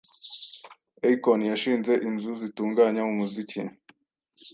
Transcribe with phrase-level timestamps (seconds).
[1.09, 3.61] Akon yashinze inzu zitunganya umuziki